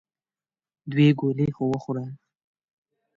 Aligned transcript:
دوې 0.91 1.07
ګولې 1.19 1.47
خو 1.55 1.63
وخوره! 1.71 2.05